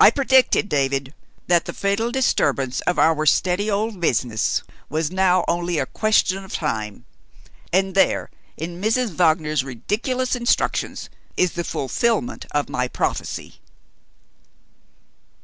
[0.00, 1.14] "I predicted, David,
[1.46, 6.52] that the fatal disturbance of our steady old business was now only a question of
[6.52, 7.04] time
[7.72, 9.10] and there, in Mrs.
[9.12, 13.60] Wagner's ridiculous instructions, is the fulfillment of my prophecy!"